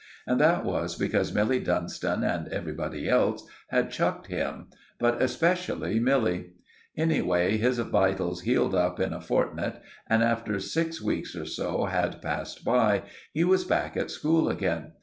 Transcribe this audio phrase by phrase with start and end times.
[0.25, 4.65] And that was because Milly Dunstan and everybody else had chucked him,
[4.97, 6.53] but especially Milly.
[6.97, 9.75] Anyway, his vitals healed up in a fortnight,
[10.09, 14.93] and after six weeks or so had passed by, he was back at school again.